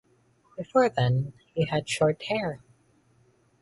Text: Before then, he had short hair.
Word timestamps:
Before 0.57 0.89
then, 0.89 1.33
he 1.53 1.65
had 1.67 1.87
short 1.87 2.23
hair. 2.23 2.63